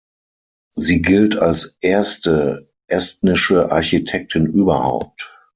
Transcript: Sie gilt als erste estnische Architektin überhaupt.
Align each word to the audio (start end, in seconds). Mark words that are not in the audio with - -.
Sie 0.73 1.03
gilt 1.03 1.35
als 1.35 1.77
erste 1.79 2.67
estnische 2.87 3.71
Architektin 3.71 4.47
überhaupt. 4.47 5.31